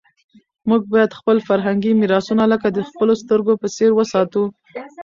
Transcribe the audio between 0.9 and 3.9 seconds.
باید خپل فرهنګي میراثونه لکه د خپلو سترګو په